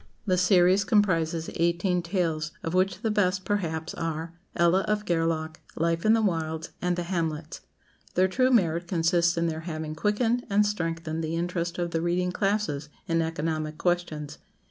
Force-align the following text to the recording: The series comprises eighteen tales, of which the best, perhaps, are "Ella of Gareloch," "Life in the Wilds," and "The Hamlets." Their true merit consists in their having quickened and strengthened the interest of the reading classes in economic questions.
The 0.25 0.35
series 0.35 0.83
comprises 0.83 1.51
eighteen 1.57 2.01
tales, 2.01 2.53
of 2.63 2.73
which 2.73 3.03
the 3.03 3.11
best, 3.11 3.45
perhaps, 3.45 3.93
are 3.93 4.33
"Ella 4.55 4.81
of 4.87 5.05
Gareloch," 5.05 5.59
"Life 5.75 6.07
in 6.07 6.13
the 6.13 6.23
Wilds," 6.23 6.71
and 6.81 6.95
"The 6.95 7.03
Hamlets." 7.03 7.61
Their 8.15 8.27
true 8.27 8.49
merit 8.49 8.87
consists 8.87 9.37
in 9.37 9.45
their 9.45 9.59
having 9.69 9.93
quickened 9.93 10.43
and 10.49 10.65
strengthened 10.65 11.23
the 11.23 11.35
interest 11.35 11.77
of 11.77 11.91
the 11.91 12.01
reading 12.01 12.31
classes 12.31 12.89
in 13.07 13.21
economic 13.21 13.77
questions. 13.77 14.39